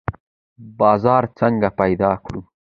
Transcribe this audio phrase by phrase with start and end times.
[0.79, 2.41] بازار څنګه پیدا کړو؟